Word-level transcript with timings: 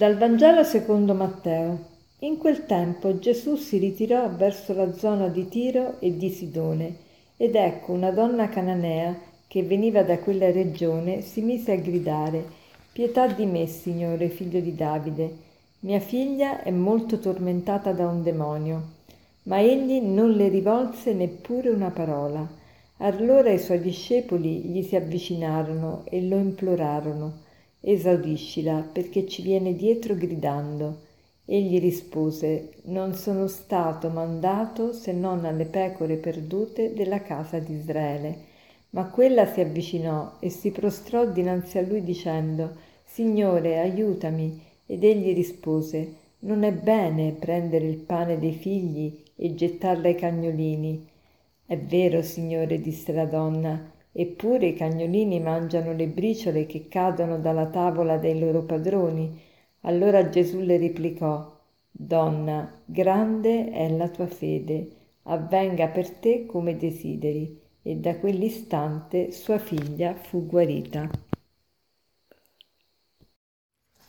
Dal 0.00 0.16
Vangelo 0.16 0.64
secondo 0.64 1.12
Matteo. 1.12 1.78
In 2.20 2.38
quel 2.38 2.64
tempo 2.64 3.18
Gesù 3.18 3.56
si 3.56 3.76
ritirò 3.76 4.30
verso 4.30 4.72
la 4.72 4.94
zona 4.94 5.28
di 5.28 5.46
Tiro 5.46 6.00
e 6.00 6.16
di 6.16 6.30
Sidone, 6.30 6.94
ed 7.36 7.54
ecco 7.54 7.92
una 7.92 8.10
donna 8.10 8.48
cananea 8.48 9.14
che 9.46 9.62
veniva 9.62 10.02
da 10.02 10.16
quella 10.16 10.50
regione 10.50 11.20
si 11.20 11.42
mise 11.42 11.72
a 11.72 11.76
gridare 11.76 12.42
Pietà 12.90 13.26
di 13.26 13.44
me, 13.44 13.66
Signore, 13.66 14.30
figlio 14.30 14.60
di 14.60 14.74
Davide. 14.74 15.36
Mia 15.80 16.00
figlia 16.00 16.62
è 16.62 16.70
molto 16.70 17.18
tormentata 17.18 17.92
da 17.92 18.08
un 18.08 18.22
demonio. 18.22 18.82
Ma 19.42 19.60
egli 19.60 20.00
non 20.00 20.30
le 20.30 20.48
rivolse 20.48 21.12
neppure 21.12 21.68
una 21.68 21.90
parola. 21.90 22.48
Allora 23.00 23.50
i 23.50 23.58
suoi 23.58 23.82
discepoli 23.82 24.60
gli 24.60 24.82
si 24.82 24.96
avvicinarono 24.96 26.04
e 26.06 26.22
lo 26.22 26.38
implorarono 26.38 27.48
esaudiscila 27.80 28.88
perché 28.92 29.26
ci 29.26 29.42
viene 29.42 29.74
dietro 29.74 30.14
gridando. 30.14 31.08
Egli 31.44 31.80
rispose, 31.80 32.74
non 32.84 33.14
sono 33.14 33.46
stato 33.46 34.08
mandato 34.08 34.92
se 34.92 35.12
non 35.12 35.44
alle 35.44 35.64
pecore 35.64 36.16
perdute 36.16 36.94
della 36.94 37.22
casa 37.22 37.58
di 37.58 37.74
Israele. 37.74 38.48
Ma 38.90 39.06
quella 39.06 39.46
si 39.46 39.60
avvicinò 39.60 40.36
e 40.40 40.50
si 40.50 40.70
prostrò 40.70 41.26
dinanzi 41.26 41.78
a 41.78 41.82
lui 41.82 42.02
dicendo, 42.02 42.76
Signore, 43.04 43.78
aiutami. 43.80 44.60
Ed 44.86 45.04
egli 45.04 45.34
rispose, 45.34 46.14
non 46.40 46.62
è 46.62 46.72
bene 46.72 47.32
prendere 47.32 47.86
il 47.86 47.96
pane 47.96 48.38
dei 48.38 48.52
figli 48.52 49.22
e 49.36 49.54
gettarlo 49.54 50.06
ai 50.06 50.14
cagnolini. 50.14 51.08
È 51.66 51.76
vero, 51.76 52.22
Signore, 52.22 52.80
disse 52.80 53.12
la 53.12 53.24
donna, 53.24 53.90
Eppure 54.12 54.68
i 54.68 54.74
cagnolini 54.74 55.40
mangiano 55.40 55.92
le 55.92 56.06
briciole 56.06 56.64
che 56.66 56.86
cadono 56.86 57.38
dalla 57.38 57.66
tavola 57.66 58.18
dei 58.18 58.38
loro 58.38 58.62
padroni. 58.62 59.36
Allora 59.80 60.28
Gesù 60.28 60.60
le 60.60 60.76
replicò, 60.78 61.58
Donna, 61.90 62.72
grande 62.84 63.70
è 63.70 63.88
la 63.90 64.08
tua 64.08 64.26
fede, 64.28 64.88
avvenga 65.24 65.88
per 65.88 66.08
te 66.10 66.46
come 66.46 66.76
desideri. 66.76 67.58
E 67.82 67.96
da 67.96 68.14
quell'istante 68.16 69.32
sua 69.32 69.58
figlia 69.58 70.14
fu 70.14 70.46
guarita. 70.46 71.10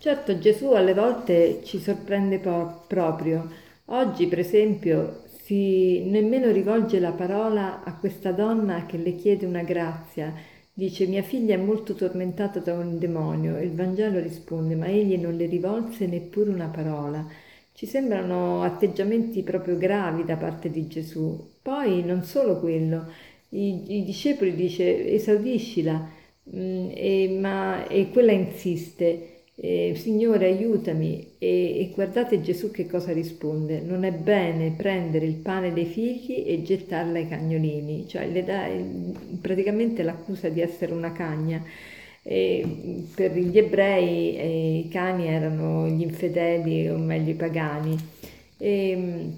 Certo, 0.00 0.36
Gesù 0.40 0.72
alle 0.72 0.94
volte 0.94 1.62
ci 1.62 1.78
sorprende 1.78 2.40
po- 2.40 2.82
proprio. 2.88 3.48
Oggi, 3.84 4.26
per 4.26 4.40
esempio, 4.40 5.22
si 5.50 6.04
nemmeno 6.04 6.52
rivolge 6.52 7.00
la 7.00 7.10
parola 7.10 7.82
a 7.82 7.96
questa 7.96 8.30
donna 8.30 8.86
che 8.86 8.96
le 8.98 9.16
chiede 9.16 9.46
una 9.46 9.64
grazia. 9.64 10.32
Dice 10.72 11.06
mia 11.06 11.22
figlia 11.24 11.54
è 11.54 11.58
molto 11.58 11.94
tormentata 11.94 12.60
da 12.60 12.74
un 12.74 13.00
demonio 13.00 13.58
il 13.58 13.72
Vangelo 13.72 14.20
risponde 14.20 14.76
ma 14.76 14.86
egli 14.86 15.18
non 15.18 15.34
le 15.34 15.46
rivolse 15.46 16.06
neppure 16.06 16.50
una 16.50 16.68
parola. 16.68 17.26
Ci 17.72 17.84
sembrano 17.86 18.62
atteggiamenti 18.62 19.42
proprio 19.42 19.76
gravi 19.76 20.24
da 20.24 20.36
parte 20.36 20.70
di 20.70 20.86
Gesù. 20.86 21.54
Poi 21.60 22.04
non 22.04 22.22
solo 22.22 22.60
quello, 22.60 23.08
i, 23.48 23.96
i 23.96 24.04
discepoli 24.04 24.54
dice 24.54 25.12
esaudiscila, 25.14 26.08
mh, 26.44 26.60
mm, 26.60 26.90
e, 26.94 27.38
ma, 27.40 27.88
e 27.88 28.08
quella 28.10 28.30
insiste 28.30 29.39
eh, 29.62 29.92
Signore 29.94 30.46
aiutami. 30.46 31.34
E, 31.38 31.80
e, 31.80 31.90
guardate 31.94 32.40
Gesù 32.40 32.70
che 32.70 32.86
cosa 32.86 33.12
risponde, 33.12 33.80
non 33.80 34.04
è 34.04 34.12
bene 34.12 34.72
prendere 34.76 35.26
il 35.26 35.34
pane 35.34 35.72
dei 35.72 35.84
figli 35.84 36.44
e 36.46 36.62
gettarla 36.62 37.18
ai 37.18 37.28
cagnolini, 37.28 38.08
cioè 38.08 38.26
le 38.28 38.42
dà 38.44 38.68
praticamente 39.40 40.02
l'accusa 40.02 40.48
di 40.48 40.60
essere 40.60 40.92
una 40.92 41.12
cagna. 41.12 41.62
E 42.22 43.06
per 43.14 43.36
gli 43.36 43.56
ebrei 43.56 44.36
eh, 44.36 44.78
i 44.86 44.88
cani 44.88 45.26
erano 45.26 45.86
gli 45.88 46.02
infedeli 46.02 46.88
o 46.88 46.96
meglio 46.96 47.30
i 47.30 47.34
pagani. 47.34 47.96
E, 48.58 49.30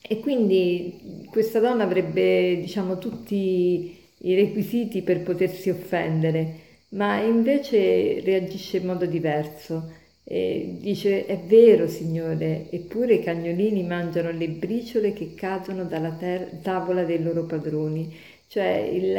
e 0.00 0.20
quindi 0.20 1.26
questa 1.30 1.58
donna 1.58 1.84
avrebbe 1.84 2.56
diciamo 2.60 2.98
tutti 2.98 3.96
i 4.20 4.34
requisiti 4.34 5.02
per 5.02 5.22
potersi 5.22 5.70
offendere 5.70 6.66
ma 6.90 7.20
invece 7.20 8.20
reagisce 8.20 8.78
in 8.78 8.86
modo 8.86 9.06
diverso. 9.06 9.92
E 10.24 10.76
dice, 10.80 11.24
è 11.26 11.38
vero 11.46 11.86
Signore, 11.88 12.66
eppure 12.70 13.14
i 13.14 13.22
cagnolini 13.22 13.82
mangiano 13.82 14.30
le 14.30 14.48
briciole 14.48 15.12
che 15.14 15.34
cadono 15.34 15.84
dalla 15.84 16.10
ter- 16.12 16.60
tavola 16.60 17.04
dei 17.04 17.22
loro 17.22 17.44
padroni. 17.44 18.14
Cioè 18.46 18.88
il, 18.92 19.16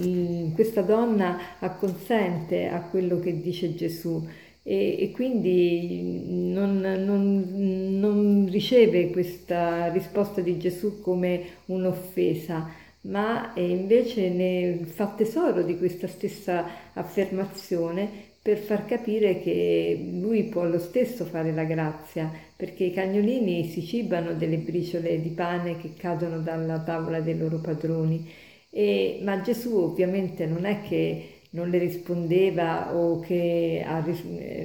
il, 0.00 0.52
questa 0.54 0.82
donna 0.82 1.58
acconsente 1.58 2.68
a 2.68 2.80
quello 2.82 3.18
che 3.20 3.40
dice 3.40 3.74
Gesù 3.74 4.26
e, 4.62 4.96
e 5.02 5.10
quindi 5.12 6.52
non, 6.52 6.78
non, 6.78 7.98
non 7.98 8.48
riceve 8.50 9.10
questa 9.10 9.90
risposta 9.90 10.40
di 10.40 10.58
Gesù 10.58 11.00
come 11.00 11.42
un'offesa, 11.66 12.68
ma 13.02 13.52
invece 13.54 14.28
ne 14.28 14.80
fa 14.84 15.14
tesoro 15.16 15.62
di 15.62 15.78
questa 15.78 16.06
stessa 16.06 16.66
affermazione 16.92 18.28
per 18.42 18.58
far 18.58 18.86
capire 18.86 19.40
che 19.40 20.08
lui 20.12 20.44
può 20.44 20.64
lo 20.64 20.78
stesso 20.78 21.24
fare 21.24 21.52
la 21.52 21.64
grazia, 21.64 22.30
perché 22.56 22.84
i 22.84 22.92
cagnolini 22.92 23.64
si 23.64 23.84
cibano 23.84 24.32
delle 24.32 24.56
briciole 24.56 25.20
di 25.20 25.28
pane 25.30 25.76
che 25.78 25.92
cadono 25.96 26.38
dalla 26.38 26.80
tavola 26.80 27.20
dei 27.20 27.36
loro 27.36 27.58
padroni. 27.58 28.26
E, 28.70 29.20
ma 29.22 29.40
Gesù 29.42 29.76
ovviamente 29.76 30.46
non 30.46 30.64
è 30.64 30.80
che 30.82 31.28
non 31.50 31.68
le 31.68 31.78
rispondeva 31.78 32.94
o 32.94 33.20
che 33.20 33.84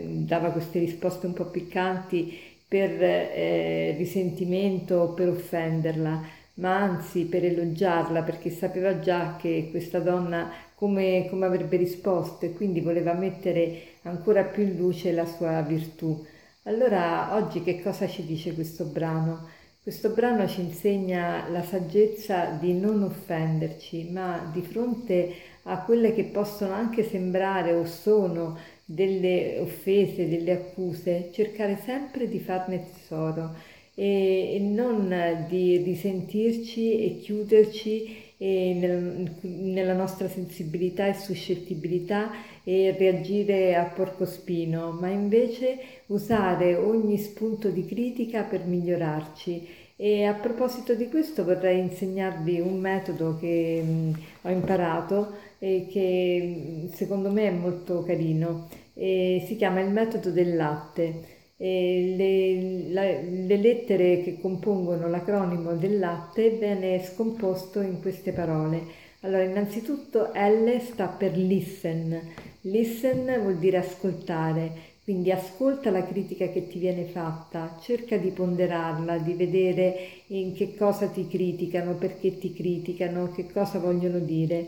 dava 0.04 0.52
queste 0.52 0.80
risposte 0.80 1.26
un 1.26 1.34
po' 1.34 1.46
piccanti 1.46 2.38
per 2.68 2.92
eh, 3.02 3.96
risentimento 3.98 4.96
o 4.96 5.14
per 5.14 5.30
offenderla, 5.30 6.24
ma 6.56 6.78
anzi 6.82 7.26
per 7.26 7.44
elogiarla 7.46 8.22
perché 8.24 8.50
sapeva 8.50 9.00
già 9.00 9.36
che 9.38 9.68
questa 9.72 10.00
donna 10.00 10.52
come, 10.76 11.28
come 11.30 11.46
avrebbe 11.46 11.78
risposto 11.78 12.46
e 12.46 12.54
quindi 12.54 12.82
voleva 12.82 13.14
mettere 13.14 13.82
ancora 14.04 14.44
più 14.44 14.64
in 14.64 14.76
luce 14.76 15.12
la 15.12 15.26
sua 15.26 15.62
virtù. 15.62 16.24
Allora 16.64 17.36
oggi 17.36 17.64
che 17.64 17.82
cosa 17.82 18.08
ci 18.08 18.26
dice 18.26 18.54
questo 18.54 18.86
brano? 18.86 19.48
Questo 19.82 20.10
brano 20.10 20.48
ci 20.48 20.62
insegna 20.62 21.48
la 21.50 21.62
saggezza 21.62 22.58
di 22.60 22.74
non 22.74 23.04
offenderci, 23.04 24.10
ma 24.12 24.50
di 24.52 24.62
fronte 24.62 25.34
a 25.64 25.84
quelle 25.84 26.14
che 26.14 26.24
possono 26.24 26.74
anche 26.74 27.04
sembrare 27.08 27.74
o 27.74 27.86
sono 27.86 28.58
delle 28.84 29.60
offese, 29.60 30.28
delle 30.28 30.54
accuse, 30.54 31.30
cercare 31.32 31.80
sempre 31.84 32.28
di 32.28 32.40
farne 32.40 32.84
tesoro 32.94 33.56
e, 33.96 34.60
non 34.62 35.46
di 35.48 35.78
risentirci 35.78 37.06
e 37.06 37.20
chiuderci 37.20 38.24
e 38.38 38.74
nel, 38.78 39.32
nella 39.42 39.94
nostra 39.94 40.28
sensibilità 40.28 41.08
e 41.08 41.14
suscettibilità 41.14 42.32
e 42.64 42.94
reagire 42.98 43.76
a 43.76 43.84
porcospino, 43.84 44.92
ma 44.92 45.08
invece 45.10 45.78
usare 46.08 46.76
ogni 46.76 47.18
spunto 47.18 47.70
di 47.70 47.86
critica 47.86 48.44
per 48.44 48.66
migliorarci. 48.66 49.84
E 49.98 50.26
a 50.26 50.34
proposito 50.34 50.94
di 50.94 51.08
questo 51.08 51.46
vorrei 51.46 51.80
insegnarvi 51.80 52.60
un 52.60 52.78
metodo 52.80 53.38
che 53.40 53.82
mh, 53.82 54.20
ho 54.42 54.50
imparato 54.50 55.36
e 55.58 55.88
che 55.90 56.90
secondo 56.94 57.32
me 57.32 57.48
è 57.48 57.52
molto 57.52 58.04
carino. 58.04 58.68
E 58.94 59.44
si 59.48 59.56
chiama 59.56 59.80
il 59.80 59.92
metodo 59.92 60.32
del 60.32 60.56
latte 60.56 61.35
le, 61.58 62.92
la, 62.92 63.04
le, 63.04 63.58
lettere 63.58 64.22
che 64.22 64.40
compongono 64.42 65.08
l'acronimo 65.08 65.74
del 65.74 66.00
latte 66.00 66.50
viene 66.50 67.02
scomposto 67.04 67.82
in 67.82 68.02
queste 68.02 68.32
parole. 68.32 69.04
Allora, 69.22 69.44
innanzitutto 69.44 70.32
L 70.34 70.80
sta 70.82 71.08
per 71.08 71.38
listen. 71.38 72.20
Listen 72.62 73.40
vuol 73.42 73.58
dire 73.58 73.78
ascoltare, 73.78 74.72
quindi 75.04 75.32
ascolta 75.32 75.92
la 75.92 76.06
critica 76.06 76.48
che 76.50 76.68
ti 76.68 76.78
viene 76.78 77.06
fatta, 77.06 77.78
cerca 77.82 78.18
di 78.18 78.32
ponderarla, 78.32 79.18
di 79.20 79.34
vedere 79.34 79.96
in 80.28 80.54
che 80.54 80.76
cosa 80.76 81.08
ti 81.08 81.28
criticano, 81.28 81.94
perché 81.94 82.38
ti 82.38 82.54
criticano, 82.54 83.32
che 83.32 83.48
cosa 83.52 83.80
vogliono 83.80 84.20
dire. 84.20 84.68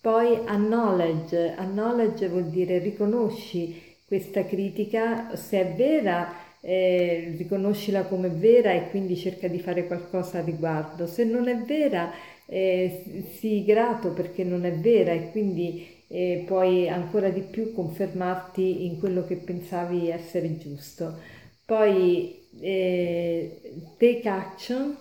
Poi 0.00 0.38
acknowledge, 0.44 1.54
acknowledge 1.56 2.28
vuol 2.28 2.46
dire 2.46 2.78
riconosci 2.78 3.87
questa 4.08 4.46
critica, 4.46 5.36
se 5.36 5.60
è 5.60 5.74
vera, 5.74 6.34
eh, 6.60 7.34
riconoscila 7.36 8.04
come 8.04 8.30
vera 8.30 8.72
e 8.72 8.88
quindi 8.88 9.16
cerca 9.16 9.48
di 9.48 9.60
fare 9.60 9.86
qualcosa 9.86 10.38
a 10.38 10.42
riguardo. 10.44 11.06
Se 11.06 11.24
non 11.24 11.46
è 11.46 11.56
vera, 11.58 12.10
eh, 12.46 13.26
sii 13.38 13.64
grato 13.64 14.12
perché 14.12 14.44
non 14.44 14.64
è 14.64 14.72
vera 14.72 15.12
e 15.12 15.30
quindi 15.30 15.86
eh, 16.08 16.42
puoi 16.46 16.88
ancora 16.88 17.28
di 17.28 17.42
più 17.42 17.74
confermarti 17.74 18.86
in 18.86 18.98
quello 18.98 19.26
che 19.26 19.36
pensavi 19.36 20.08
essere 20.08 20.56
giusto. 20.56 21.18
Poi 21.66 22.48
eh, 22.60 23.60
take 23.98 24.26
action, 24.26 24.96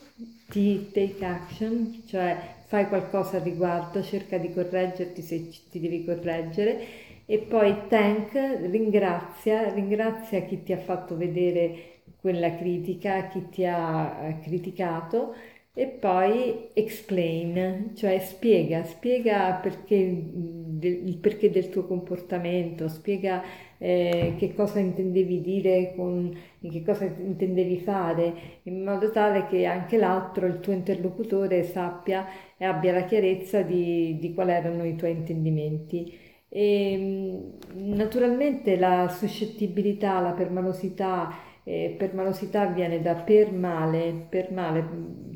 ti 0.50 0.92
take 0.92 1.24
action, 1.24 2.04
cioè 2.08 2.56
fai 2.68 2.88
qualcosa 2.90 3.38
a 3.38 3.44
riguardo, 3.44 4.04
cerca 4.04 4.38
di 4.38 4.52
correggerti 4.52 5.22
se 5.22 5.48
ti 5.72 5.80
devi 5.80 6.04
correggere 6.04 7.06
e 7.30 7.40
poi 7.40 7.88
thank, 7.90 8.34
ringrazia, 8.72 9.74
ringrazia 9.74 10.42
chi 10.44 10.64
ti 10.64 10.72
ha 10.74 10.78
fatto 10.78 11.18
vedere 11.18 12.02
quella 12.20 12.56
critica, 12.56 13.28
chi 13.28 13.50
ti 13.50 13.66
ha 13.66 14.28
eh, 14.30 14.40
criticato 14.40 15.36
e 15.74 15.88
poi 15.88 16.70
explain, 16.74 17.92
cioè 17.96 18.18
spiega, 18.20 18.84
spiega 18.86 19.60
perché, 19.62 19.96
il 19.96 21.18
perché 21.22 21.52
del 21.52 21.70
tuo 21.70 21.86
comportamento, 21.86 22.88
spiega 22.88 23.44
eh, 23.78 24.34
che 24.38 24.54
cosa 24.56 24.80
intendevi 24.80 25.42
dire, 25.42 25.94
con, 25.96 26.36
che 26.62 26.82
cosa 26.84 27.06
intendevi 27.06 27.80
fare, 27.80 28.34
in 28.64 28.84
modo 28.84 29.12
tale 29.12 29.46
che 29.48 29.66
anche 29.66 29.98
l'altro, 29.98 30.48
il 30.48 30.60
tuo 30.60 30.74
interlocutore, 30.74 31.64
sappia 31.64 32.26
e 32.58 32.66
abbia 32.66 32.94
la 32.94 33.04
chiarezza 33.06 33.62
di, 33.62 34.18
di 34.20 34.34
quali 34.34 34.52
erano 34.52 34.84
i 34.86 34.96
tuoi 34.96 35.12
intendimenti. 35.12 36.26
E, 36.50 37.54
naturalmente 37.74 38.78
la 38.78 39.08
suscettibilità, 39.10 40.20
la 40.20 40.32
permalosità, 40.32 41.34
eh, 41.64 41.96
permalosità 41.98 42.68
viene 42.68 43.02
da 43.02 43.16
per 43.16 43.52
male, 43.52 44.28
male, 44.52 44.86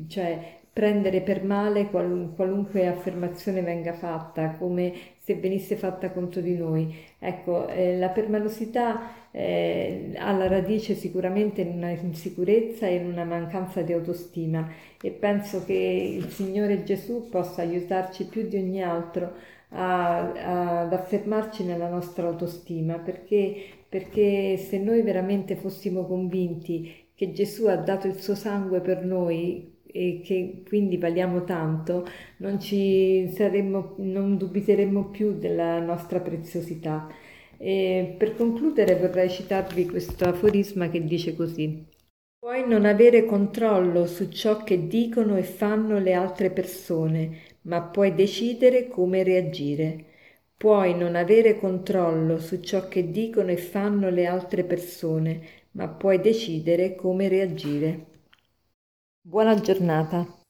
cioè 0.08 0.60
prendere 0.72 1.20
per 1.20 1.44
male 1.44 1.90
qual, 1.90 2.32
qualunque 2.34 2.86
affermazione 2.86 3.60
venga 3.60 3.92
fatta, 3.92 4.56
come 4.56 4.92
se 5.18 5.34
venisse 5.34 5.76
fatta 5.76 6.10
contro 6.10 6.40
di 6.40 6.56
noi. 6.56 6.94
Ecco, 7.18 7.68
eh, 7.68 7.98
la 7.98 8.08
permalosità 8.08 9.28
eh, 9.30 10.12
ha 10.16 10.32
la 10.32 10.48
radice 10.48 10.94
sicuramente 10.94 11.60
in 11.60 11.76
una 11.76 11.90
insicurezza 11.90 12.86
e 12.86 12.94
in 12.96 13.06
una 13.06 13.24
mancanza 13.24 13.82
di 13.82 13.92
autostima 13.92 14.68
e 15.00 15.10
penso 15.10 15.64
che 15.64 15.74
il 15.74 16.28
Signore 16.30 16.84
Gesù 16.84 17.28
possa 17.28 17.62
aiutarci 17.62 18.26
più 18.26 18.48
di 18.48 18.56
ogni 18.56 18.82
altro 18.82 19.32
a, 19.72 20.82
ad 20.82 20.92
affermarci 20.92 21.64
nella 21.64 21.88
nostra 21.88 22.26
autostima, 22.26 22.98
perché, 22.98 23.54
perché 23.88 24.56
se 24.56 24.78
noi 24.78 25.02
veramente 25.02 25.56
fossimo 25.56 26.06
convinti 26.06 26.92
che 27.14 27.32
Gesù 27.32 27.66
ha 27.66 27.76
dato 27.76 28.06
il 28.06 28.14
suo 28.14 28.34
sangue 28.34 28.80
per 28.80 29.04
noi 29.04 29.70
e 29.92 30.22
che 30.24 30.62
quindi 30.66 30.96
valiamo 30.96 31.44
tanto, 31.44 32.06
non, 32.38 32.58
ci 32.58 33.28
saremmo, 33.34 33.94
non 33.98 34.36
dubiteremmo 34.36 35.10
più 35.10 35.38
della 35.38 35.78
nostra 35.80 36.20
preziosità. 36.20 37.08
E 37.58 38.14
per 38.18 38.34
concludere 38.34 38.96
vorrei 38.96 39.28
citarvi 39.30 39.86
questo 39.86 40.24
aforisma 40.24 40.88
che 40.88 41.04
dice 41.04 41.36
così. 41.36 41.86
Puoi 42.38 42.66
non 42.66 42.86
avere 42.86 43.24
controllo 43.24 44.06
su 44.06 44.28
ciò 44.28 44.64
che 44.64 44.88
dicono 44.88 45.36
e 45.36 45.44
fanno 45.44 46.00
le 46.00 46.12
altre 46.12 46.50
persone, 46.50 47.38
ma 47.62 47.82
puoi 47.82 48.14
decidere 48.14 48.88
come 48.88 49.22
reagire. 49.22 50.04
Puoi 50.56 50.94
non 50.94 51.16
avere 51.16 51.58
controllo 51.58 52.38
su 52.38 52.60
ciò 52.60 52.88
che 52.88 53.10
dicono 53.10 53.50
e 53.50 53.56
fanno 53.56 54.10
le 54.10 54.26
altre 54.26 54.64
persone, 54.64 55.40
ma 55.72 55.88
puoi 55.88 56.20
decidere 56.20 56.94
come 56.94 57.28
reagire. 57.28 58.06
Buona 59.22 59.60
giornata. 59.60 60.41